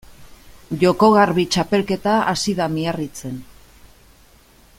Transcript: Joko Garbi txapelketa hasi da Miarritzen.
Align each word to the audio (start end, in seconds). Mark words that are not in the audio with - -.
Joko 0.83 1.09
Garbi 1.17 1.45
txapelketa 1.57 2.17
hasi 2.33 2.57
da 2.61 2.69
Miarritzen. 2.79 3.39